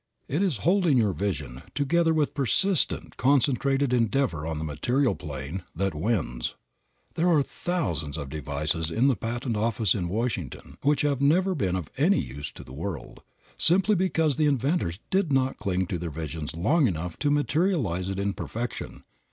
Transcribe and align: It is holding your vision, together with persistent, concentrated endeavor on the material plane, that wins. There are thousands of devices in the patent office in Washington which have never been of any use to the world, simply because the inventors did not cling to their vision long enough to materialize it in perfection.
It 0.27 0.41
is 0.41 0.57
holding 0.65 0.97
your 0.97 1.13
vision, 1.13 1.61
together 1.75 2.11
with 2.11 2.33
persistent, 2.33 3.17
concentrated 3.17 3.93
endeavor 3.93 4.47
on 4.47 4.57
the 4.57 4.63
material 4.63 5.13
plane, 5.13 5.61
that 5.75 5.93
wins. 5.93 6.55
There 7.13 7.29
are 7.29 7.43
thousands 7.43 8.17
of 8.17 8.27
devices 8.27 8.89
in 8.89 9.07
the 9.09 9.15
patent 9.15 9.55
office 9.55 9.93
in 9.93 10.07
Washington 10.09 10.77
which 10.81 11.01
have 11.03 11.21
never 11.21 11.53
been 11.53 11.75
of 11.75 11.91
any 11.97 12.19
use 12.19 12.51
to 12.53 12.63
the 12.63 12.73
world, 12.73 13.19
simply 13.59 13.93
because 13.93 14.37
the 14.37 14.47
inventors 14.47 14.97
did 15.11 15.31
not 15.31 15.59
cling 15.59 15.85
to 15.85 15.99
their 15.99 16.09
vision 16.09 16.47
long 16.57 16.87
enough 16.87 17.19
to 17.19 17.29
materialize 17.29 18.09
it 18.09 18.17
in 18.17 18.33
perfection. 18.33 19.03